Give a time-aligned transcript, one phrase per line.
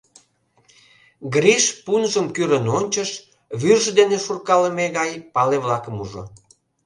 [1.33, 3.09] Гриш пунжым кӱрын ончыш,
[3.61, 6.23] вӱрж дене шуркалыме гай пале-влакым ужо.